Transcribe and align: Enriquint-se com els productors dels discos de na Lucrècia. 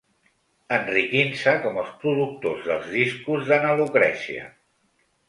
Enriquint-se 0.77 1.53
com 1.65 1.77
els 1.81 1.91
productors 2.05 2.65
dels 2.71 2.87
discos 2.97 3.45
de 3.53 3.61
na 3.67 3.77
Lucrècia. 3.83 4.49